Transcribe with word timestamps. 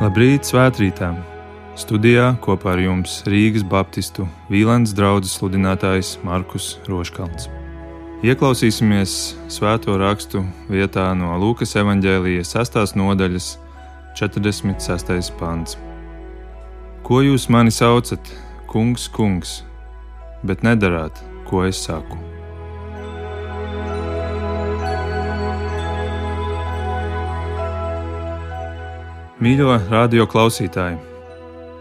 Labrīt, 0.00 0.46
svētkrītā! 0.48 1.10
Studijā 1.76 2.30
kopā 2.40 2.70
ar 2.72 2.80
jums 2.80 3.18
Rīgas 3.28 3.66
Baptistu 3.68 4.24
Vīlēns 4.48 4.94
draugs 4.96 5.34
sludinātājs 5.36 6.14
Markus 6.24 6.70
Roškalns. 6.88 7.50
Ieklausīsimies 8.24 9.18
svēto 9.52 9.98
rakstu 10.00 10.40
vietā 10.72 11.10
no 11.12 11.36
Lūkas 11.44 11.76
evanģēlijas 11.82 12.54
6. 12.56 12.96
nodaļas, 12.96 13.50
46. 14.16 15.36
pāns. 15.36 15.76
Ko 17.04 17.20
jūs 17.20 17.50
mani 17.52 17.68
saucat, 17.68 18.32
kungs, 18.72 19.04
kungs, 19.12 19.58
bet 20.40 20.64
nedarāt, 20.64 21.20
ko 21.44 21.66
es 21.68 21.84
saku? 21.84 22.29
Mīļo 29.40 29.72
radio 29.88 30.26
klausītāji! 30.28 30.98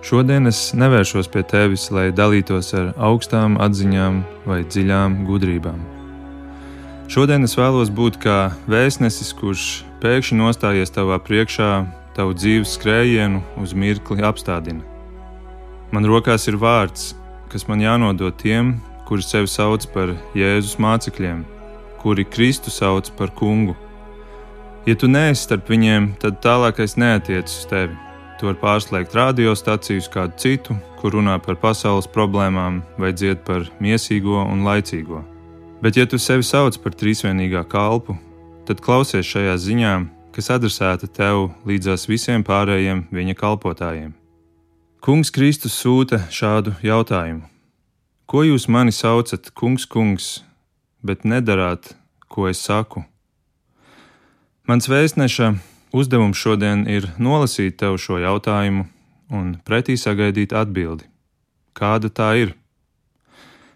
Šodien 0.08 0.48
es 0.48 0.60
nevēršos 0.80 1.28
pie 1.28 1.42
tevis, 1.44 1.90
lai 1.92 2.06
dalītos 2.16 2.70
ar 2.80 2.94
augstām 2.96 3.58
atziņām 3.60 4.22
vai 4.48 4.62
dziļām 4.64 5.18
gudrībām. 5.28 5.82
Šodien 7.12 7.44
es 7.44 7.58
vēlos 7.60 7.92
būt 7.92 8.22
kā 8.24 8.38
vēstnesis, 8.72 9.34
kurš 9.36 9.66
pēkšņi 10.00 10.38
nostājies 10.40 10.96
tavā 10.96 11.18
priekšā, 11.20 11.74
tavu 12.16 12.38
dzīves 12.40 12.78
skrējienu 12.78 13.44
uz 13.60 13.76
mirkli 13.76 14.24
apstādina. 14.24 14.80
Man 15.92 16.08
rokās 16.08 16.48
ir 16.48 16.56
vārds, 16.64 17.10
kas 17.52 17.68
man 17.68 17.84
jānodod 17.84 18.40
tiem, 18.40 18.78
kuri 19.04 19.28
sevi 19.28 19.52
sauc 19.52 19.84
par 19.92 20.16
Jēzus 20.32 20.80
mācekļiem, 20.80 21.44
kuri 22.00 22.24
Kristu 22.24 22.72
sauc 22.72 23.12
par 23.20 23.36
kungu 23.36 23.76
Ja 24.88 24.96
tu 24.96 25.10
neesi 25.12 25.44
starp 25.44 25.68
viņiem, 25.70 26.14
tad 26.22 26.40
tālākais 26.44 26.96
neatiecas 26.96 27.58
uz 27.60 27.66
tevi. 27.68 27.98
Tu 28.40 28.48
vari 28.48 28.60
pārslēgt 28.62 29.16
radiostaciju 29.18 30.00
uz 30.00 30.08
kādu 30.12 30.40
citu, 30.40 30.78
kur 31.02 31.18
runā 31.18 31.36
par 31.44 31.58
pasaules 31.60 32.08
problēmām 32.08 32.80
vai 32.98 33.12
dzied 33.12 33.44
par 33.44 33.68
mīsīgo 33.84 34.40
un 34.46 34.64
laicīgo. 34.64 35.20
Bet, 35.84 36.00
ja 36.00 36.08
tu 36.08 36.20
sevi 36.20 36.48
sauc 36.48 36.80
par 36.80 36.96
trīsvienīgā 36.96 37.66
kalpu, 37.68 38.16
tad 38.68 38.80
klausies 38.84 39.28
šajā 39.28 39.58
ziņā, 39.60 39.94
kas 40.36 40.50
adresēta 40.56 41.12
tev 41.12 41.50
līdzās 41.68 42.08
visiem 42.08 42.48
pārējiem 42.48 43.10
viņa 43.12 43.36
kalpotājiem. 43.36 44.16
Kungs 45.04 45.32
Kristus 45.36 45.76
sūta 45.76 46.24
šādu 46.32 46.78
jautājumu: 46.84 47.44
Ko 48.28 48.48
jūs 48.48 48.68
mani 48.72 48.96
saucat, 48.96 49.52
kungs, 49.52 49.88
kungs, 49.88 50.42
bet 51.04 51.28
nedarāt, 51.28 51.96
ko 52.28 52.48
es 52.48 52.64
saku? 52.64 53.04
Mans 54.70 54.86
vēstneša 54.86 55.48
uzdevums 55.98 56.38
šodien 56.38 56.84
ir 56.86 57.08
nolasīt 57.18 57.80
tev 57.82 57.96
šo 57.98 58.20
jautājumu 58.22 58.84
un 59.34 59.48
pretī 59.66 59.96
sagaidīt 59.98 60.52
atbildi. 60.54 61.08
Kāda 61.74 62.12
tā 62.14 62.28
ir? 62.38 62.52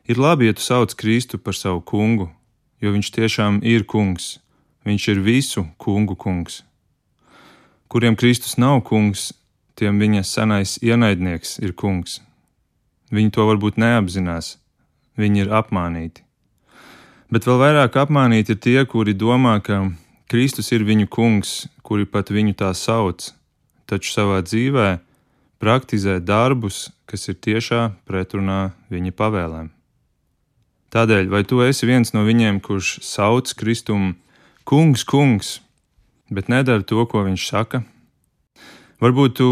Ir 0.06 0.22
labi, 0.22 0.52
ja 0.52 0.54
tu 0.54 0.62
sauc 0.62 0.94
Kristu 0.94 1.40
par 1.42 1.58
savu 1.58 1.82
kungu, 1.82 2.28
jo 2.78 2.94
viņš 2.94 3.10
tiešām 3.16 3.58
ir 3.66 3.88
kungs, 3.90 4.36
viņš 4.86 5.08
ir 5.16 5.24
visu 5.26 5.66
kungu 5.82 6.14
kungs. 6.14 6.62
Kuriem 7.90 8.14
Kristus 8.14 8.60
nav 8.62 8.84
kungs, 8.86 9.32
tiem 9.74 9.98
viņa 9.98 10.22
senais 10.22 10.76
ienaidnieks 10.78 11.58
ir 11.66 11.74
kungs. 11.74 12.20
Viņi 13.10 13.34
to 13.34 13.50
varbūt 13.50 13.82
neapzinās, 13.82 14.60
viņi 15.18 15.48
ir 15.48 15.58
apmānīti. 15.58 16.22
Bet 17.34 17.50
vēl 17.50 17.58
vairāk 17.66 17.98
apmānīti 17.98 18.54
ir 18.54 18.62
tie, 18.62 18.80
kuri 18.86 19.18
domā, 19.18 19.58
ka 19.58 19.88
Kristus 20.34 20.72
ir 20.74 20.82
viņu 20.82 21.06
kungs, 21.14 21.68
kuri 21.86 22.08
pat 22.10 22.32
viņu 22.34 22.56
tā 22.58 22.72
sauc, 22.74 23.28
taču 23.86 24.10
savā 24.10 24.40
dzīvē 24.42 24.88
praktizē 25.62 26.16
darbus, 26.18 26.88
kas 27.06 27.30
ir 27.30 27.36
tiešā 27.38 27.82
pretrunā 28.10 28.72
viņa 28.90 29.12
pavēlēm. 29.14 29.68
Tādēļ, 30.90 31.30
vai 31.30 31.44
tu 31.46 31.62
esi 31.62 31.86
viens 31.86 32.16
no 32.18 32.24
viņiem, 32.26 32.58
kurš 32.66 32.96
sauc 33.06 33.54
Kristumu 33.60 34.16
kungs, 34.66 35.04
kungs, 35.06 35.52
bet 36.34 36.50
nedara 36.50 36.82
to, 36.82 37.06
ko 37.06 37.22
viņš 37.28 37.46
saka? 37.46 37.84
Varbūt 39.06 39.38
tu 39.38 39.50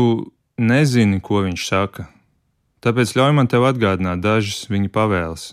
nezini, 0.57 1.21
ko 1.21 1.43
viņš 1.45 1.67
saka, 1.67 2.07
tāpēc 2.81 3.13
ļauj 3.19 3.37
man 3.37 3.51
tev 3.53 3.69
atgādināt 3.69 4.25
dažas 4.25 4.65
viņa 4.73 4.89
pavēles. 4.97 5.45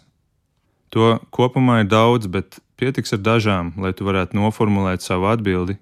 To 0.97 1.19
kopumā 1.37 1.83
ir 1.83 1.93
daudz, 1.93 2.33
bet 2.33 2.63
Pietiks 2.79 3.11
ar 3.17 3.19
dažām, 3.27 3.73
lai 3.83 3.91
tu 3.91 4.07
varētu 4.07 4.39
noformulēt 4.39 5.03
savu 5.03 5.27
atbildi, 5.27 5.75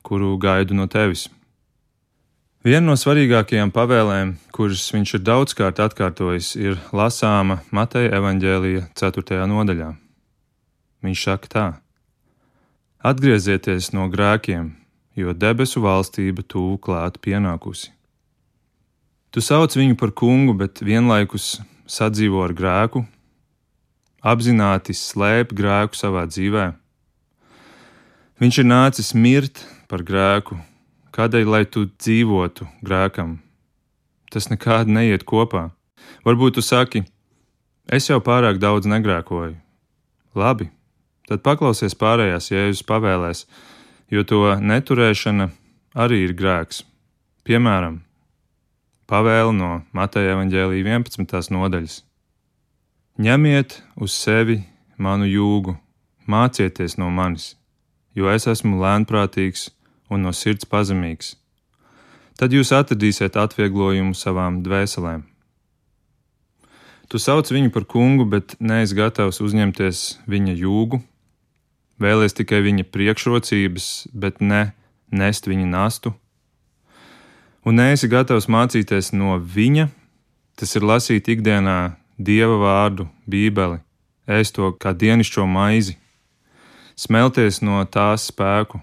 kuru 0.00 0.38
gaidu 0.40 0.72
no 0.72 0.86
tevis. 0.88 1.26
Viena 2.64 2.86
no 2.86 2.94
svarīgākajām 2.96 3.72
pavēlēm, 3.74 4.36
kuras 4.54 4.86
viņš 4.94 5.16
ir 5.18 5.22
daudzkārt 5.26 5.82
atkārtojis, 5.82 6.54
ir 6.56 6.78
lasāma 6.94 7.58
Mateja 7.74 8.14
evaņģēlija 8.16 8.86
4. 8.96 9.42
nodaļā. 9.50 9.90
Viņš 11.04 11.24
saka 11.26 11.52
tā: 11.52 11.66
Atgriezieties 13.02 13.90
no 13.92 14.06
grēkiem, 14.08 14.70
jo 15.18 15.34
debesu 15.36 15.82
valstība 15.84 16.46
tuvu 16.46 16.78
klāt 16.78 17.18
pienākusi. 17.20 17.90
Tu 19.34 19.44
sauc 19.44 19.74
viņu 19.76 19.98
par 20.00 20.14
kungu, 20.16 20.54
bet 20.56 20.80
vienlaikus 20.80 21.58
sadzīvo 21.84 22.40
ar 22.46 22.56
grēku 22.56 23.04
apzināti 24.22 24.94
slēp 24.94 25.52
grēku 25.58 25.98
savā 25.98 26.24
dzīvē. 26.30 26.70
Viņš 28.42 28.58
ir 28.62 28.66
nācis 28.66 29.12
mirt 29.14 29.62
par 29.90 30.02
grēku, 30.06 30.56
kādēļ 31.14 31.50
lai 31.50 31.64
tu 31.66 31.84
dzīvotu 31.90 32.66
grēkam. 32.82 33.36
Tas 34.32 34.48
nekādi 34.50 34.94
neiet 34.94 35.26
kopā. 35.28 35.68
Varbūt 36.26 36.56
tu 36.56 36.62
saki, 36.64 37.04
es 37.86 38.08
jau 38.08 38.18
pārāk 38.24 38.58
daudz 38.62 38.88
negrēkoju. 38.90 39.58
Labi, 40.38 40.70
tad 41.28 41.42
paklausies 41.44 41.98
pārējās 41.98 42.50
Jēzus 42.54 42.86
pavēlēs, 42.88 43.44
jo 44.10 44.24
to 44.24 44.54
neturēšana 44.56 45.50
arī 45.94 46.22
ir 46.26 46.32
grēks. 46.38 46.82
Piemēram, 47.44 48.00
pavēle 49.10 49.52
no 49.58 49.74
Mateja 49.92 50.38
Evanģēlīja 50.38 50.88
11. 50.88 51.52
nodaļas. 51.52 52.00
Ņemiet 53.20 53.82
uz 54.00 54.14
sevi 54.16 54.62
manu 54.96 55.26
jūgu, 55.28 55.74
mācieties 56.24 56.96
no 56.96 57.10
manis, 57.12 57.58
jo 58.16 58.30
es 58.32 58.48
esmu 58.48 58.78
lēnprātīgs 58.80 59.66
un 60.08 60.24
no 60.24 60.32
sirds 60.32 60.64
pazemīgs. 60.64 61.34
Tad 62.40 62.56
jūs 62.56 62.72
atradīsiet 62.72 63.36
atvieglojumu 63.36 64.16
savām 64.16 64.62
dvēselēm. 64.64 65.26
Tu 67.12 67.20
sauc 67.20 67.52
viņu 67.52 67.68
par 67.76 67.84
kungu, 67.84 68.24
bet 68.24 68.56
neesi 68.56 68.96
gatavs 68.96 69.44
uzņemties 69.44 70.24
viņa 70.24 70.56
jūgu, 70.64 71.04
vēlies 72.00 72.32
tikai 72.32 72.64
viņa 72.64 72.88
priekšrocības, 72.88 74.08
bet 74.16 74.40
ne 74.40 74.70
nest 75.12 75.52
viņa 75.52 75.68
nastu, 75.68 76.16
un 77.68 77.76
neesi 77.76 78.08
gatavs 78.08 78.48
mācīties 78.48 79.12
no 79.12 79.36
viņa, 79.36 79.90
tas 80.56 80.80
ir 80.80 80.88
lasīt 80.88 81.28
ikdienā 81.28 82.00
dieva 82.24 82.56
vārdu, 82.62 83.08
Bībeli, 83.26 83.80
ēst 84.26 84.56
to 84.56 84.70
kā 84.78 84.94
dienišķo 84.94 85.46
maizi, 85.46 85.96
smelties 86.96 87.60
no 87.62 87.82
tās 87.84 88.28
spēku. 88.30 88.80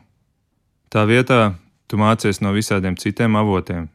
Tā 0.89 1.06
vietā 1.06 1.56
tu 1.88 2.00
mācies 2.01 2.41
no 2.41 2.53
visādiem 2.56 2.97
citiem 3.00 3.38
avotiem. 3.39 3.89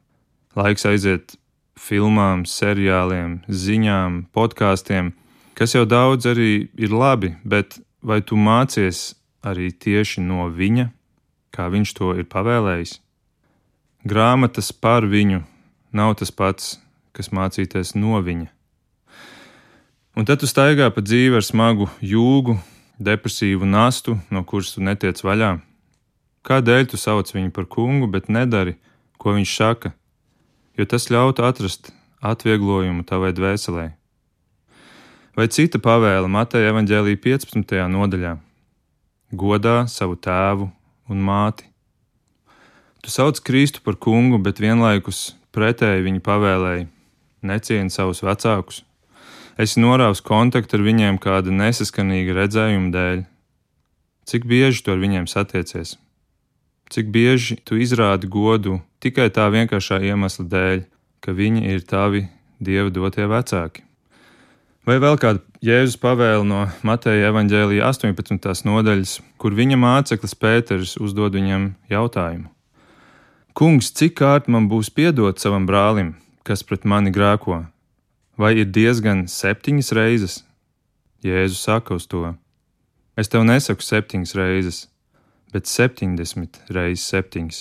Laiks 0.54 0.86
aiziet 0.86 1.36
filmām, 1.78 2.44
seriāliem, 2.46 3.42
ziņām, 3.48 4.24
podkāstiem, 4.34 5.12
kas 5.58 5.74
jau 5.74 5.84
daudz 5.86 6.28
arī 6.30 6.68
ir 6.78 6.94
labi, 6.94 7.34
bet 7.44 7.80
vai 8.02 8.20
tu 8.22 8.38
mācies 8.38 9.14
arī 9.42 9.72
tieši 9.72 10.22
no 10.22 10.46
viņa, 10.50 10.88
kā 11.54 11.68
viņš 11.70 11.94
to 11.98 12.14
ir 12.18 12.30
pavēlējis? 12.30 13.00
Grāmatas 14.04 14.70
par 14.72 15.06
viņu 15.08 15.42
nav 15.94 16.14
tas 16.20 16.30
pats, 16.30 16.74
kas 17.14 17.30
mācīties 17.34 17.94
no 17.96 18.20
viņa. 18.22 18.53
Un 20.14 20.22
tad 20.22 20.38
tu 20.38 20.46
staigā 20.46 20.86
pa 20.94 21.02
dzīvi 21.02 21.34
ar 21.40 21.42
smagu 21.42 21.88
jūgu, 21.98 22.54
depresīvu 23.02 23.66
nastu, 23.66 24.14
no 24.30 24.44
kuras 24.46 24.70
tu 24.76 24.82
netiec 24.86 25.18
vaļā. 25.18 25.56
Kādēļ 26.46 26.86
tu 26.92 27.00
sauc 27.02 27.32
viņu 27.34 27.50
par 27.56 27.66
kungu, 27.66 28.06
bet 28.12 28.30
nedari, 28.30 28.76
ko 29.18 29.34
viņš 29.34 29.54
saka, 29.58 29.90
jo 30.78 30.86
tas 30.86 31.08
ļautu 31.10 31.42
atrast 31.42 31.90
atvieglojumu 32.22 33.02
tavai 33.08 33.32
dvēselē. 33.34 33.88
Vai 35.34 35.48
cita 35.50 35.82
pavēle 35.82 36.30
Mateja 36.30 36.70
evaņģēlīja 36.70 37.22
15. 37.26 37.90
nodaļā- 37.90 38.38
godā 39.42 39.76
savu 39.90 40.14
tēvu 40.14 40.70
un 41.10 41.26
māti. 41.26 41.66
Tu 43.02 43.10
sauc 43.10 43.42
Kristu 43.42 43.82
par 43.82 43.98
kungu, 43.98 44.38
bet 44.38 44.62
vienlaikus 44.62 45.34
pretēji 45.50 46.06
viņa 46.06 46.20
pavēlēji- 46.22 46.88
necieni 47.50 47.90
savus 47.90 48.22
vecākus 48.22 48.84
esi 49.60 49.82
norāvis 49.82 50.22
kontaktu 50.24 50.78
ar 50.78 50.84
viņiem 50.86 51.20
kāda 51.22 51.54
nesaskanīga 51.54 52.36
redzējuma 52.40 52.90
dēļ. 52.94 53.22
Cik 54.24 54.46
bieži 54.48 54.82
tu 54.84 54.94
ar 54.94 55.00
viņiem 55.02 55.28
satiecies? 55.30 55.96
Cik 56.92 57.08
bieži 57.12 57.58
tu 57.64 57.78
izrādi 57.80 58.28
godu 58.30 58.80
tikai 59.04 59.30
tā 59.32 59.48
vienkāršā 59.52 60.00
iemesla 60.04 60.46
dēļ, 60.48 60.84
ka 61.24 61.32
viņi 61.32 61.66
ir 61.72 61.84
tavi 61.88 62.26
dieva 62.60 62.92
dotie 62.92 63.26
vecāki? 63.28 63.84
Vai 64.84 64.98
vēl 65.00 65.16
kāda 65.16 65.40
Jēzus 65.64 65.96
pavēle 65.96 66.44
no 66.44 66.66
Mateja 66.84 67.30
evaņģēlīja 67.30 67.86
18. 67.88 68.66
nodaļas, 68.68 69.14
kur 69.40 69.56
viņa 69.56 69.78
māceklis 69.80 70.36
Pēters 70.36 70.98
uzdod 71.00 71.38
viņam 71.38 71.70
jautājumu: 71.88 72.50
Kungs, 73.56 73.88
cik 73.96 74.18
kārt 74.20 74.50
man 74.52 74.68
būs 74.68 74.92
piedot 74.92 75.40
savam 75.40 75.64
brālim, 75.64 76.16
kas 76.44 76.66
pret 76.68 76.84
mani 76.84 77.14
grēko? 77.14 77.62
Vai 78.34 78.56
ir 78.58 78.66
diezgan 78.66 79.28
septiņas 79.30 79.92
reizes? 79.94 80.40
Jēzus 81.22 81.62
saka 81.62 81.94
uz 81.94 82.08
to: 82.10 82.32
Es 83.14 83.30
tev 83.30 83.44
nesaku 83.46 83.84
septiņas 83.86 84.34
reizes, 84.34 84.78
bet 85.54 85.70
septiņdesmit 85.70 86.58
reizes 86.74 87.06
septiņas. 87.12 87.60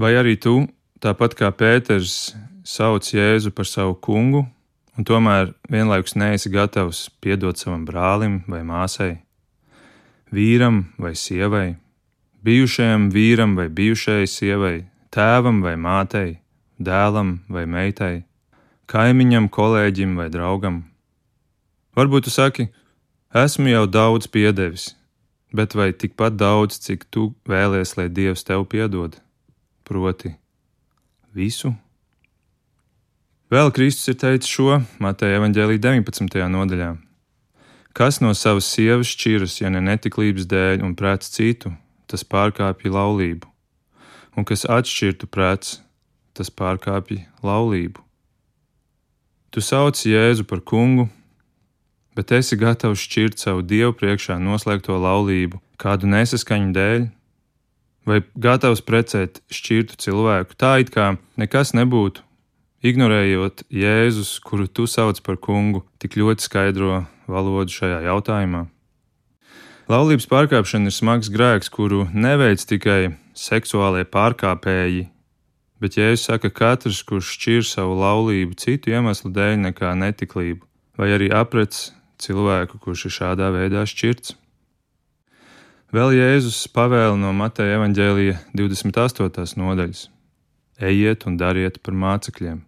Vai 0.00 0.16
arī 0.18 0.34
tu, 0.34 0.64
tāpat 0.98 1.36
kā 1.38 1.50
Pēters, 1.54 2.34
sauc 2.66 3.06
Jēzu 3.06 3.52
par 3.54 3.68
savu 3.70 3.94
kungu, 4.02 4.48
un 4.98 5.06
tomēr 5.06 5.52
vienlaikus 5.70 6.16
neesi 6.18 6.50
gatavs 6.50 7.06
piedot 7.22 7.60
savam 7.60 7.84
brālim 7.86 8.40
vai 8.50 8.64
māsai, 8.66 9.20
vīram 10.34 10.88
vai 10.98 11.14
sievai, 11.14 11.76
bijušajam 12.42 13.06
vīram 13.14 13.54
vai 13.54 13.68
bijušajai 13.70 14.26
sievai, 14.26 14.74
tēvam 15.14 15.62
vai 15.62 15.76
mātei, 15.78 16.40
dēlam 16.82 17.38
vai 17.48 17.64
meitai, 17.70 18.24
kaimiņam, 18.90 19.48
kolēģim 19.52 20.16
vai 20.18 20.28
draugam. 20.32 20.82
Varbūt 21.98 22.26
tu 22.26 22.32
saki, 22.34 22.68
esmu 23.34 23.70
jau 23.70 23.84
daudz 23.86 24.26
piedevis, 24.30 24.94
bet 25.54 25.76
vai 25.78 25.90
tikpat 25.92 26.38
daudz, 26.38 26.78
cik 26.82 27.06
tu 27.10 27.30
vēlies, 27.50 27.96
lai 27.98 28.08
Dievs 28.10 28.46
tev 28.46 28.66
piedod, 28.70 29.18
proti, 29.86 30.34
visu? 31.34 31.74
Vēl 33.50 33.72
Kristus 33.74 34.12
ir 34.12 34.18
teicis 34.18 34.50
šo 34.50 34.78
Mateja 35.02 35.40
evaņģēlī 35.40 35.80
19. 35.82 36.42
nodaļā. 36.54 36.90
Kas 37.98 38.20
no 38.22 38.30
savas 38.38 38.68
sievas 38.70 39.10
šķiras, 39.10 39.56
ja 39.58 39.70
ne 39.74 39.82
netiklības 39.82 40.46
dēļ 40.46 40.84
un 40.86 40.94
prēc 40.94 41.26
citu, 41.26 41.72
tas 42.06 42.22
pārkāpja 42.22 42.94
laulību, 42.94 43.50
un 44.38 44.46
kas 44.46 44.62
atšķirtu 44.70 45.26
prēc, 45.26 45.80
tas 46.38 46.54
pārkāpja 46.54 47.26
laulību. 47.42 48.09
Tu 49.50 49.58
sauc 49.58 49.98
Jēzu 49.98 50.44
par 50.46 50.60
kungu, 50.62 51.08
bet 52.14 52.30
esi 52.36 52.54
gatavs 52.54 53.02
šķirt 53.02 53.42
savu 53.42 53.64
dievu 53.66 53.96
priekšā 53.98 54.36
noslēgto 54.38 54.94
laulību 54.94 55.58
kādu 55.80 56.06
nesaskaņu 56.06 56.70
dēļ, 56.76 57.06
vai 58.06 58.20
gatavs 58.38 58.84
precēt 58.86 59.40
šķirtu 59.50 59.98
cilvēku 60.06 60.54
tā, 60.54 60.76
it 60.78 60.94
kā 60.94 61.16
nekas 61.34 61.74
nebūtu, 61.74 62.22
ignorējot 62.86 63.64
Jēzus, 63.74 64.36
kuru 64.38 64.68
tu 64.70 64.86
sauc 64.86 65.18
par 65.26 65.40
kungu, 65.42 65.82
tik 65.98 66.14
ļoti 66.20 66.46
skaidro 66.46 67.04
valodu 67.26 67.74
šajā 67.74 68.04
jautājumā. 68.06 68.68
Laulības 69.90 70.30
pārkāpšana 70.30 70.92
ir 70.92 70.94
smags 70.94 71.26
grēks, 71.34 71.74
kuru 71.74 72.04
neveic 72.14 72.62
tikai 72.62 73.16
seksuālie 73.34 74.06
pārkāpēji, 74.06 75.08
bet 75.80 75.96
Jēzus 75.98 76.28
saka, 76.28 76.50
ka 76.50 76.74
katrs, 76.74 77.02
kurš 77.06 77.34
šķir 77.36 77.64
savu 77.66 77.96
laulību 78.00 78.58
citu 78.60 78.92
iemeslu 78.92 79.32
dēļ 79.34 79.56
nekā 79.70 79.94
netiklību, 79.98 80.62
vai 81.00 81.10
arī 81.16 81.30
aprec 81.32 81.88
cilvēku, 82.20 82.80
kurš 82.84 83.08
ir 83.08 83.16
šādā 83.16 83.50
veidā 83.54 83.86
šķirts. 83.88 84.36
Vēl 85.90 86.14
Jēzus 86.14 86.68
pavēla 86.70 87.16
no 87.18 87.32
Mateja 87.34 87.80
evaņģēlīja 87.80 88.36
28. 88.54 89.56
nodaļas: 89.58 90.04
Ejiet 90.78 91.26
un 91.26 91.38
dariet 91.40 91.80
par 91.82 91.96
mācekļiem. 91.98 92.60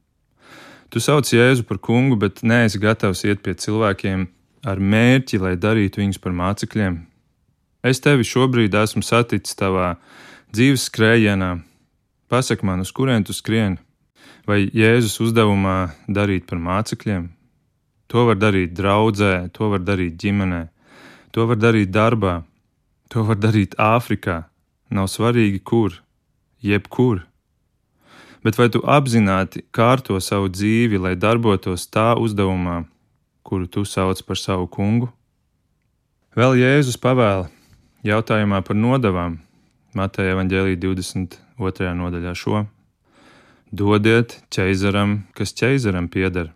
Tu 0.90 1.00
sauc 1.00 1.30
Jēzu 1.30 1.62
par 1.68 1.78
kungu, 1.78 2.18
bet 2.18 2.42
neesi 2.42 2.80
gatavs 2.82 3.22
iet 3.24 3.44
pie 3.44 3.54
cilvēkiem 3.54 4.26
ar 4.68 4.82
mērķi, 4.82 5.38
lai 5.40 5.54
darītu 5.56 6.02
viņus 6.02 6.20
par 6.20 6.34
mācekļiem. 6.36 6.98
Es 7.82 8.02
tevi 8.02 8.26
šobrīd 8.26 8.74
esmu 8.78 9.00
saticis 9.06 9.56
tavā 9.58 9.94
dzīves 10.54 10.84
skrējienā. 10.90 11.54
Pasak 12.32 12.62
man, 12.62 12.80
uz 12.80 12.88
kurien 12.96 13.20
tu 13.28 13.34
skrieni? 13.36 13.76
Vai 14.48 14.62
Jēzus 14.72 15.18
uzdevumā 15.20 15.92
darīt 16.08 16.46
par 16.48 16.56
mācekļiem? 16.64 17.26
To 18.08 18.24
var 18.24 18.38
darīt 18.40 18.72
draudzē, 18.72 19.50
to 19.52 19.68
var 19.74 19.82
darīt 19.84 20.16
ģimenē, 20.22 20.62
to 21.36 21.44
var 21.50 21.60
darīt 21.60 21.92
darbā, 21.92 22.38
to 23.12 23.26
var 23.28 23.36
darīt 23.36 23.76
Āfrikā. 23.76 24.38
Nav 24.88 25.10
svarīgi, 25.12 25.60
kur, 25.60 26.00
jebkur. 26.64 27.20
Bet 28.40 28.56
vai 28.56 28.70
tu 28.72 28.80
apzināti 28.80 29.66
kārto 29.68 30.16
savu 30.16 30.48
dzīvi, 30.56 31.04
lai 31.04 31.12
darbotos 31.20 31.84
tā 31.84 32.14
uzdevumā, 32.16 32.86
kuru 33.44 33.68
tu 33.68 33.84
sauc 33.84 34.24
par 34.24 34.40
savu 34.40 34.72
kungu? 34.72 35.12
Vēl 36.32 36.56
Jēzus 36.64 36.96
pavēla 36.96 37.52
jautājumā 38.08 38.64
par 38.64 38.84
nodavām 38.88 39.40
Mateja 39.92 40.32
Evangelija 40.32 40.80
22. 41.58 41.92
nodaļā 41.98 42.32
šo: 42.38 42.64
Dodiet 43.72 44.40
ķeizaram, 44.52 45.22
kas 45.36 45.54
ķeizaram 45.56 46.08
pieder 46.12 46.52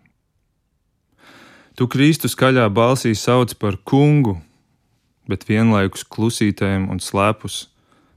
Tu 1.77 1.85
Kristu 1.85 2.25
skaļā 2.25 2.63
balsī 2.73 3.11
sauc 3.13 3.51
par 3.61 3.75
kungu, 3.85 4.39
bet 5.29 5.43
vienlaikus 5.45 6.01
klusītēm 6.09 6.87
un 6.89 6.97
slēpus 6.97 7.67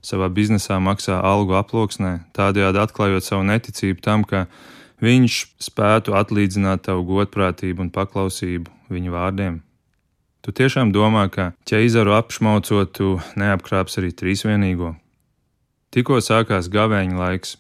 savā 0.00 0.30
biznesā 0.32 0.78
maksā 0.80 1.18
algu 1.20 1.58
aploksnē, 1.58 2.14
tādējādi 2.32 2.80
atklājot 2.80 3.26
savu 3.26 3.44
neticību 3.50 4.00
tam, 4.00 4.24
ka 4.24 4.46
viņš 5.04 5.36
spētu 5.60 6.16
atlīdzināt 6.16 6.86
tavu 6.88 7.04
godprātību 7.10 7.84
un 7.84 7.92
paklausību 7.92 8.72
viņu 8.88 9.12
vārdiem. 9.12 9.60
Tu 10.40 10.56
tiešām 10.56 10.88
domā, 10.96 11.26
ka 11.28 11.50
ķeizaru 11.68 12.16
apšmaucot, 12.16 12.96
tu 12.96 13.18
neapkrāps 13.36 14.00
arī 14.00 14.14
trīsvienīgo. 14.16 14.94
Tikko 15.90 16.20
sākās 16.22 16.68
gavēņa 16.70 17.16
laiks, 17.18 17.56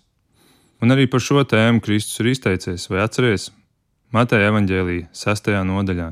un 0.78 0.94
arī 0.94 1.08
par 1.10 1.18
šo 1.18 1.42
tēmu 1.42 1.80
Kristus 1.82 2.20
ir 2.22 2.28
izteicies, 2.30 2.84
vai 2.86 3.00
atceries? 3.02 3.48
Mateja 4.14 4.52
evaņģēlīja 4.52 5.08
6. 5.18 5.50
nodaļā. 5.66 6.06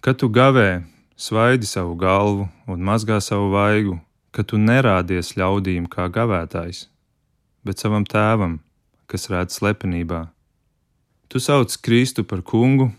Kad 0.00 0.16
tu 0.22 0.30
gavē, 0.32 0.86
svaidi 1.12 1.68
savu 1.68 1.92
galvu 2.00 2.46
un 2.72 2.88
mazgā 2.88 3.20
savu 3.20 3.50
vaigu, 3.52 3.98
ka 4.32 4.46
tu 4.48 4.56
nerādies 4.56 5.34
ļaudīm 5.36 5.90
kā 5.92 6.08
gavētājs, 6.08 6.86
bet 7.68 7.84
savam 7.84 8.08
tēvam, 8.08 8.56
kas 9.12 9.28
redz 9.28 9.60
slepenībā. 9.60 10.24
Tu 11.28 11.36
sauc 11.36 11.76
Kristu 11.84 12.24
par 12.24 12.40
kungu, 12.40 12.94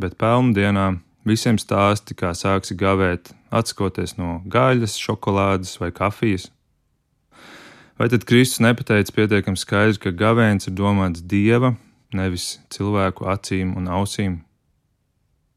bet 0.00 0.16
pelnu 0.16 0.56
dienā 0.56 0.88
visiem 1.28 1.60
stāsti, 1.60 2.16
kā 2.16 2.32
sāksi 2.32 2.80
gavēt, 2.80 3.34
atskoties 3.52 4.16
no 4.16 4.40
gaļas, 4.48 4.96
šokolādes 4.96 5.76
vai 5.84 5.92
kafijas. 5.92 6.48
Vai 7.96 8.08
tad 8.12 8.24
Kristus 8.28 8.60
nepateica 8.60 9.12
pietiekami 9.16 9.56
skaidri, 9.56 10.00
ka 10.02 10.10
gavēns 10.12 10.68
ir 10.68 10.74
domāts 10.76 11.22
dieva 11.24 11.72
nevis 12.12 12.58
cilvēku 12.72 13.24
acīm 13.32 13.72
un 13.76 13.88
ausīm. 13.88 14.42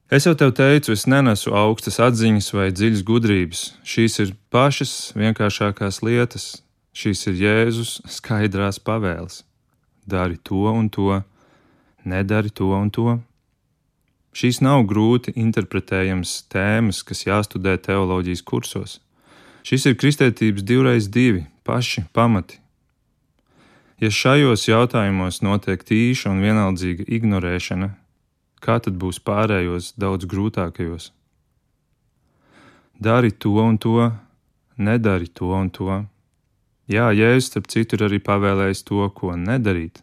Es 0.10 0.25
jau 0.25 0.34
tev 0.34 0.55
teicu, 0.58 0.96
es 0.96 1.03
nenesu 1.05 1.51
augstas 1.53 2.00
atziņas 2.01 2.48
vai 2.55 2.69
dziļas 2.72 3.03
gudrības. 3.05 3.60
Šīs 3.86 4.15
ir 4.24 4.31
pašas 4.50 4.93
vienkāršākās 5.19 6.00
lietas, 6.01 6.48
šīs 6.96 7.27
ir 7.29 7.36
Jēzus 7.43 7.91
skaidrās 8.10 8.79
pavēles. 8.81 9.43
Dari 10.10 10.39
to 10.41 10.63
un 10.72 10.88
to, 10.89 11.19
nedari 12.08 12.50
to 12.50 12.72
un 12.74 12.89
to. 12.89 13.19
Šīs 14.34 14.63
nav 14.65 14.88
grūti 14.89 15.36
interpretējams 15.36 16.39
tēmas, 16.50 17.03
kas 17.03 17.27
jāstudē 17.27 17.75
teoloģijas 17.84 18.41
kursos. 18.48 18.98
Šis 19.67 19.86
ir 19.91 20.00
kristietības 20.00 20.65
divreiz 20.65 21.12
divi 21.12 21.43
paši 21.69 22.07
pamati, 22.13 22.57
Ja 23.99 24.07
šajos 24.07 24.61
jautājumos 24.63 25.41
notiek 25.43 25.81
tīša 25.83 26.29
un 26.31 26.38
vienaldzīga 26.39 27.03
ignorēšana, 27.17 27.89
kā 28.63 28.77
tad 28.79 28.95
būs 28.95 29.17
pārējos 29.27 29.89
daudz 29.99 30.27
grūtākajos? 30.31 31.09
Dari 32.95 33.33
to 33.35 33.57
un 33.59 33.75
to, 33.75 34.07
nedari 34.79 35.27
to 35.27 35.51
un 35.51 35.67
to. 35.75 35.97
Jā, 36.88 37.09
Jēzus 37.11 37.49
starp 37.51 37.67
citu 37.67 37.99
ir 37.99 38.05
arī 38.07 38.21
pavēlējis 38.23 38.85
to, 38.88 39.03
ko 39.15 39.35
nedarīt. 39.35 39.99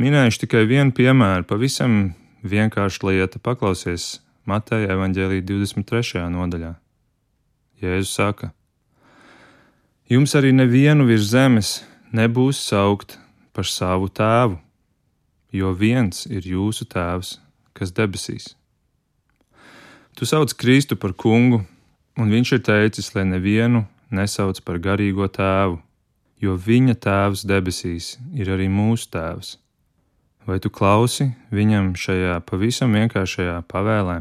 Minējuši 0.00 0.46
tikai 0.46 0.64
vienu 0.64 0.96
piemēru, 0.96 1.44
pavisam 1.44 2.14
vienkārša 2.48 3.10
lieta, 3.10 3.42
paklausies 3.44 4.22
Mateja 4.48 4.96
evaņģēlī 4.96 5.44
23. 5.44 6.24
nodaļā. 6.32 6.72
Jēzus 7.84 8.16
saka: 8.16 8.54
Jums 10.10 10.32
arī 10.34 10.48
nevienu 10.50 11.04
virs 11.06 11.28
zemes 11.30 11.68
nebūs 12.10 12.58
saukt 12.58 13.12
par 13.54 13.68
savu 13.70 14.08
tēvu, 14.10 14.56
jo 15.54 15.68
viens 15.70 16.24
ir 16.26 16.48
jūsu 16.50 16.82
tēvs, 16.90 17.36
kas 17.78 17.92
debesīs. 17.94 18.48
Tu 20.18 20.26
sauc 20.26 20.50
Kristu 20.58 20.98
par 20.98 21.14
kungu, 21.14 21.60
un 22.18 22.34
viņš 22.34 22.52
ir 22.56 22.62
teicis, 22.66 23.12
lai 23.14 23.22
nevienu 23.28 23.84
nesauc 24.10 24.58
par 24.66 24.80
garīgo 24.82 25.30
tēvu, 25.30 25.78
jo 26.42 26.56
viņa 26.58 26.98
tēvs 27.06 27.46
debesīs 27.46 28.16
ir 28.34 28.50
arī 28.50 28.66
mūsu 28.66 29.12
tēvs. 29.14 29.52
Vai 30.42 30.58
tu 30.58 30.74
klausi 30.74 31.28
viņam 31.54 31.94
šajā 31.94 32.40
pavisam 32.50 32.98
vienkāršajā 32.98 33.60
pavēlē? 33.70 34.18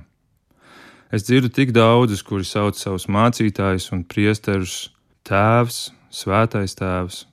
Es 1.10 1.25
dzirdu 1.25 1.50
tik 1.50 1.74
daudzus, 1.74 2.22
kuri 2.22 2.46
sauc 2.46 2.77
savus 2.77 3.10
mācītājus 3.10 3.89
un 3.98 4.05
priesterus 4.05 4.91
tēvs, 5.28 5.90
svētais 6.14 6.76
tēvs, 6.80 7.24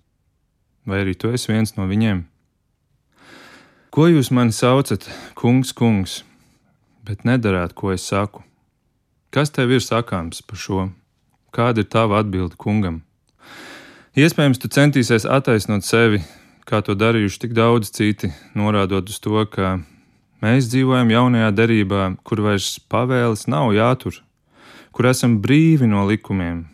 vai 0.87 1.03
arī 1.05 1.15
tu 1.19 1.31
esi 1.35 1.53
viens 1.53 1.77
no 1.77 1.87
viņiem? 1.91 2.25
Ko 3.95 4.09
jūs 4.11 4.29
mani 4.35 4.53
saucat, 4.53 5.07
kungs, 5.39 5.73
kungs, 5.73 6.19
bet 7.07 7.25
nedarāt, 7.25 7.73
ko 7.73 7.95
es 7.95 8.05
saku? 8.05 8.43
Kas 9.33 9.53
tev 9.55 9.73
ir 9.73 9.81
sakāms 9.85 10.43
par 10.45 10.61
šo? 10.61 10.89
Kāda 11.55 11.81
ir 11.81 11.89
tava 11.89 12.21
atbilde 12.21 12.59
kungam? 12.61 13.01
Iespējams, 14.17 14.61
tu 14.61 14.69
centīsies 14.73 15.25
attaisnot 15.29 15.85
sevi, 15.85 16.23
kā 16.69 16.83
to 16.85 16.97
darījuši 16.99 17.41
tik 17.43 17.57
daudz 17.57 17.91
citi, 17.95 18.33
norādot 18.57 19.09
uz 19.13 19.19
to, 19.23 19.43
ka 19.49 19.79
mēs 20.45 20.69
dzīvojam 20.73 21.13
jaunajā 21.13 21.51
derībā, 21.57 22.05
kur 22.25 22.45
vairs 22.45 22.77
pavēles 22.93 23.47
nav 23.49 23.73
jātur, 23.77 24.21
kur 24.93 25.09
esam 25.09 25.39
brīvi 25.45 25.89
no 25.89 26.05
likumiem, 26.09 26.67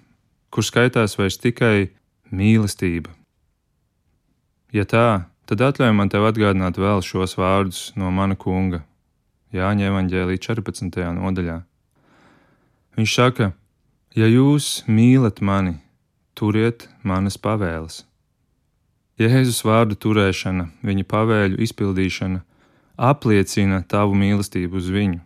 kur 0.52 0.66
skaitās 0.66 1.16
vairs 1.18 1.40
tikai 1.40 1.90
mīlestība. 2.30 3.10
Ja 4.72 4.84
tā, 4.88 5.24
tad 5.48 5.64
atļauj 5.64 5.92
man 5.96 6.12
tev 6.12 6.28
atgādināt 6.28 6.78
vēl 6.80 7.02
šos 7.04 7.36
vārdus 7.40 7.90
no 7.96 8.12
mana 8.12 8.36
kunga 8.36 8.84
Jāņa 9.52 9.90
evanģēlī 9.90 10.38
14. 10.40 10.94
nodaļā. 11.12 11.58
Viņš 12.96 13.16
saka, 13.18 13.50
ja 14.16 14.28
jūs 14.28 14.84
mīlat 14.88 15.42
mani, 15.44 15.74
turiet 16.32 16.86
manas 17.04 17.36
pavēles. 17.36 17.98
Jēzus 19.20 19.60
vārdu 19.68 19.98
turēšana, 20.00 20.70
viņa 20.80 21.04
pavēļu 21.04 21.60
izpildīšana 21.66 22.40
apliecina 22.96 23.82
tavu 23.84 24.16
mīlestību 24.16 24.80
uz 24.80 24.88
viņu. 24.92 25.20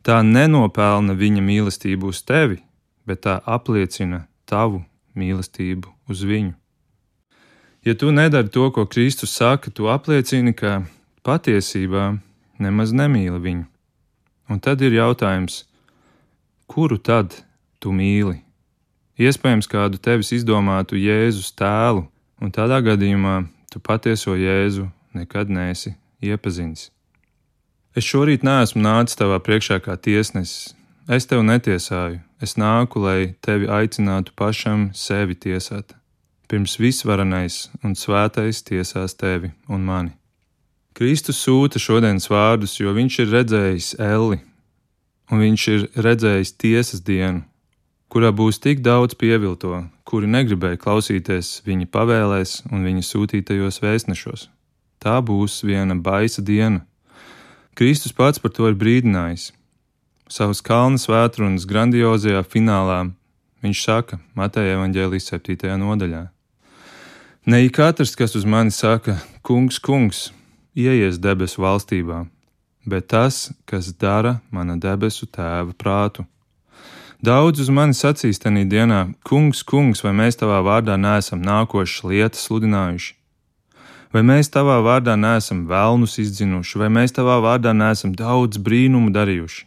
Tā 0.00 0.22
nenopelna 0.24 1.12
viņa 1.18 1.44
mīlestību 1.44 2.08
uz 2.12 2.22
tevi, 2.24 2.62
bet 3.06 3.24
tā 3.26 3.38
apliecina 3.46 4.26
tavu 4.46 4.82
mīlestību 5.16 5.92
uz 6.10 6.22
viņu. 6.26 6.54
Ja 7.86 7.94
tu 7.94 8.10
nedari 8.10 8.50
to, 8.50 8.66
ko 8.74 8.86
Kristus 8.86 9.36
saka, 9.38 9.70
tu 9.70 9.86
apliecini, 9.86 10.52
ka 10.52 10.82
patiesībā 11.22 12.16
nemaz 12.58 12.90
nemīli 12.90 13.38
viņu. 13.42 13.66
Un 14.50 14.58
tad 14.62 14.82
ir 14.82 14.96
jautājums, 14.98 15.64
kuru 16.66 16.98
tad 16.98 17.34
tu 17.78 17.94
mīli? 17.94 18.40
Iespējams, 19.16 19.70
kādu 19.70 20.02
tevis 20.02 20.32
izdomātu 20.34 20.98
Jēzus 20.98 21.54
tēlu, 21.56 22.04
un 22.42 22.52
tādā 22.52 22.82
gadījumā 22.84 23.44
tu 23.72 23.80
patieso 23.80 24.34
Jēzu 24.36 24.90
nekad 25.16 25.48
neesi 25.48 25.94
iepazinis. 26.20 26.90
Es 27.96 28.04
šorīt 28.04 28.42
neesmu 28.44 28.82
nācis 28.82 29.16
tavā 29.16 29.38
priekšā 29.40 29.78
kā 29.80 29.94
tiesnesis. 29.96 30.74
Es 31.08 31.24
tevi 31.30 31.46
netiesāju, 31.46 32.18
es 32.42 32.56
nāku, 32.60 33.00
lai 33.02 33.34
tevi 33.44 33.68
aicinātu 33.70 34.34
pašam 34.36 34.90
sevi 34.94 35.34
tiesāt. 35.34 35.94
Pirms 36.46 36.76
visvarenais 36.78 37.66
un 37.82 37.96
svētais 37.98 38.62
tiesās 38.62 39.16
tevi 39.18 39.50
un 39.68 39.82
mani. 39.86 40.12
Kristus 40.96 41.42
sūta 41.42 41.80
šodienas 41.82 42.30
vārdus, 42.30 42.78
jo 42.80 42.92
viņš 42.96 43.18
ir 43.24 43.32
redzējis 43.34 43.88
Elli, 44.00 44.38
un 45.30 45.42
viņš 45.42 45.66
ir 45.74 45.88
redzējis 46.06 46.54
tiesas 46.56 47.02
dienu, 47.04 47.42
kurā 48.08 48.30
būs 48.32 48.62
tik 48.62 48.80
daudz 48.86 49.18
pievilto, 49.18 49.82
kuri 50.08 50.30
negribēja 50.30 50.80
klausīties 50.80 51.60
viņa 51.66 51.90
pavēlēs 51.92 52.62
un 52.70 52.86
viņa 52.86 53.04
sūtītajos 53.10 53.82
vēstnešos. 53.82 54.46
Tā 55.02 55.18
būs 55.20 55.60
viena 55.66 55.98
baisa 55.98 56.42
diena. 56.42 56.86
Kristus 57.76 58.14
pats 58.16 58.40
par 58.40 58.54
to 58.56 58.70
ir 58.70 58.78
brīdinājis. 58.80 59.50
Savas 60.26 60.58
kalna 60.58 60.98
svētrunas 60.98 61.68
grandiozajā 61.70 62.40
finālā 62.50 63.12
viņš 63.62 63.82
saka 63.86 64.16
Mateja 64.34 64.74
evaņģēlijas 64.74 65.28
7. 65.30 65.76
nodaļā. 65.78 66.22
Ne 67.46 67.60
ik 67.62 67.76
katrs, 67.76 68.16
kas 68.18 68.34
uz 68.34 68.42
mani 68.42 68.74
saka, 68.74 69.20
kungs, 69.46 69.78
kungs, 69.78 70.32
ieies 70.74 71.20
debesu 71.22 71.62
valstībā, 71.62 72.24
bet 72.90 73.06
tas, 73.12 73.52
kas 73.70 73.92
dara 73.94 74.40
mana 74.50 74.74
debesu 74.74 75.28
tēva 75.30 75.70
prātu. 75.78 76.26
Daudz 77.22 77.62
uz 77.62 77.70
mani 77.70 77.94
sacīs 77.94 78.42
tenī 78.42 78.66
dienā, 78.66 79.04
kungs, 79.22 79.62
kungs, 79.62 80.02
vai 80.02 80.10
mēs 80.10 80.42
tavā 80.42 80.58
vārdā 80.66 80.98
neesam 80.98 81.38
nākošas 81.38 82.02
lietas 82.02 82.42
sludinājuši? 82.50 83.14
Vai 84.10 84.26
mēs 84.26 84.50
tavā 84.50 84.82
vārdā 84.82 85.14
neesam 85.14 85.68
vēlnus 85.70 86.18
izdzinuši, 86.18 86.82
vai 86.82 86.90
mēs 86.98 87.14
tavā 87.14 87.38
vārdā 87.46 87.70
neesam 87.78 88.10
daudz 88.18 88.58
brīnumu 88.58 89.14
darījuši? 89.14 89.66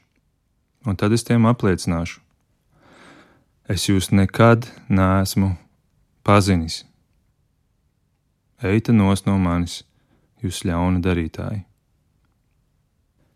Un 0.89 0.97
tad 0.97 1.13
es 1.13 1.21
tiem 1.21 1.45
apliecināšu. 1.45 2.17
Es 3.69 3.83
jūs 3.85 4.07
nekad 4.09 4.65
neesmu 4.89 5.51
pazinis. 6.25 6.79
Eita 8.65 8.95
nos 8.95 9.21
no 9.27 9.35
manis, 9.37 9.83
jūs 10.41 10.63
ļauna 10.65 11.03
darītāji. 11.05 11.61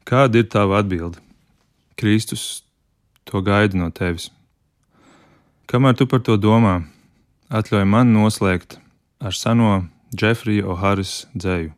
Kāda 0.09 0.41
ir 0.41 0.47
tava 0.49 0.79
atbilde? 0.81 1.21
Kristus 1.93 2.63
to 3.29 3.43
gaida 3.45 3.77
no 3.77 3.91
tevis. 3.93 4.31
Kamēr 5.69 5.93
tu 5.93 6.09
par 6.09 6.25
to 6.25 6.39
domā, 6.41 6.79
atļauj 7.53 7.85
man 7.85 8.09
noslēgt 8.17 8.79
ar 9.21 9.37
seno 9.37 9.85
Džefrija 10.09 10.65
O'Haras 10.73 11.13
dzēju. 11.37 11.69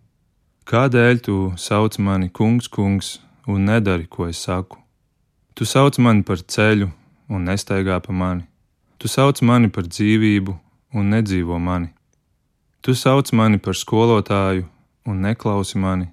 Kādēļ 0.72 1.22
tu 1.28 1.38
sauc 1.60 2.00
mani 2.00 2.32
kungs, 2.32 2.72
kungs, 2.72 3.20
un 3.46 3.68
nedari, 3.68 4.08
ko 4.08 4.32
es 4.32 4.40
saku? 4.48 4.85
Tu 5.56 5.66
sauc 5.66 5.98
mani 5.98 6.24
par 6.24 6.42
ceļu 6.44 6.90
un 7.32 7.48
nestaigā 7.48 8.00
pa 8.04 8.12
mani. 8.12 8.44
Tu 9.00 9.08
sauc 9.08 9.42
mani 9.42 9.70
par 9.72 9.88
dzīvību 9.88 10.58
un 10.94 11.14
nedzīvo 11.16 11.60
mani. 11.60 11.94
Tu 12.82 12.94
sauc 12.94 13.32
mani 13.32 13.58
par 13.58 13.74
skolotāju 13.74 14.68
un 15.08 15.24
neklausi 15.24 15.80
mani 15.80 16.12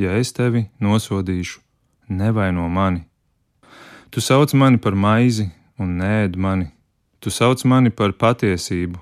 ja 0.00 0.16
es 0.16 0.32
tevi 0.32 0.64
nosodīšu, 0.80 1.60
nevaino 2.08 2.68
mani. 2.68 3.02
Tu 4.10 4.22
sauc 4.24 4.54
mani 4.56 4.78
par 4.80 4.96
maizi 4.96 5.50
un 5.78 5.98
nēd 6.00 6.36
mani, 6.36 6.70
tu 7.20 7.30
sauc 7.30 7.64
mani 7.68 7.90
par 7.90 8.14
patiesību 8.22 8.98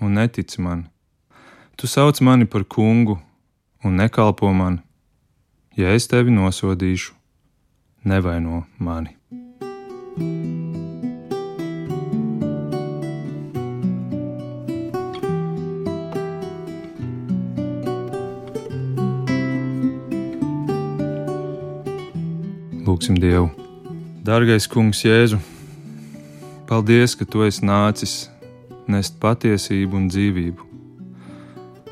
un 0.00 0.16
netici 0.16 0.62
man. 0.64 0.86
Tu 1.76 1.86
sauc 1.86 2.20
mani 2.24 2.46
par 2.46 2.64
kungu 2.64 3.18
un 3.84 3.96
nekalpo 4.00 4.52
man. 4.52 4.80
Ja 5.76 5.92
es 5.96 6.08
tevi 6.08 6.32
nosodīšu, 6.32 7.12
nevaino 8.04 8.64
mani. 8.78 9.16
Lūksim 22.90 23.20
Dievu. 23.22 23.46
Dārgais 24.26 24.66
Kungs, 24.68 25.04
Jēzu, 25.06 25.38
paldies, 26.68 27.14
ka 27.16 27.24
Tu 27.24 27.46
esi 27.46 27.64
nācis 27.64 28.14
nest 28.90 29.16
patiesību 29.22 29.96
un 29.96 30.10
dzīvību. 30.10 30.66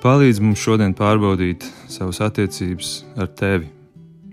Palīdz 0.02 0.42
mums 0.44 0.60
šodien 0.62 0.92
pārbaudīt 0.98 1.66
savas 1.90 2.20
attiecības 2.26 2.92
ar 3.18 3.32
Tevi. 3.40 3.77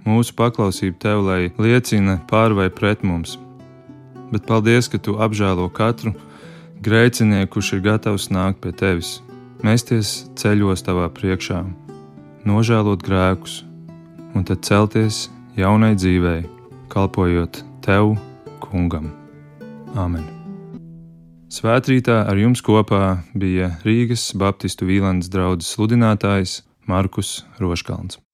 Mūsu 0.06 0.36
paklausība 0.38 1.00
Tev, 1.02 1.24
lai 1.26 1.50
liecina 1.58 2.20
pār 2.30 2.54
vai 2.54 2.70
pret 2.70 3.02
mums. 3.04 3.40
Bet 4.32 4.46
paldies, 4.46 4.90
ka 4.90 5.02
Tu 5.02 5.16
apžēlo 5.18 5.66
katru 5.74 6.14
grēcinieku, 6.86 7.56
kurš 7.58 7.74
ir 7.78 7.86
gatavs 7.86 8.30
nākt 8.30 8.62
pie 8.62 8.74
Tevis, 8.78 9.20
mēsties 9.66 10.28
ceļos 10.38 10.86
Tavā 10.86 11.10
priekšā, 11.10 11.64
nožēlot 12.46 13.06
grēkus 13.06 13.64
un 14.36 14.46
tad 14.46 14.62
celties 14.68 15.26
jaunai 15.58 15.96
dzīvei 15.98 16.44
kalpojot 16.94 17.64
Tev, 17.86 18.16
Kungam. 18.62 19.10
Āmen! 19.96 20.26
Svētrītā 21.56 22.26
ar 22.28 22.36
jums 22.36 22.62
kopā 22.66 23.22
bija 23.38 23.72
Rīgas 23.86 24.34
Baptistu 24.36 24.90
Vīlandes 24.90 25.32
draugs 25.32 25.72
sludinātājs 25.72 26.60
Markus 26.90 27.40
Roškalns. 27.62 28.25